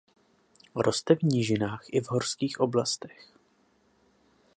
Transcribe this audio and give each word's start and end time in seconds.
Roste 0.75 1.15
v 1.15 1.21
nížinách 1.21 1.81
i 1.91 2.01
v 2.01 2.07
horských 2.11 2.59
oblastech. 2.59 3.33